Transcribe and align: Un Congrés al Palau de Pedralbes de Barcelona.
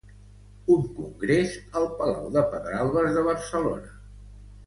Un 0.75 0.85
Congrés 0.99 1.51
al 1.81 1.85
Palau 2.01 2.33
de 2.37 2.43
Pedralbes 2.53 3.13
de 3.19 3.25
Barcelona. 3.31 3.93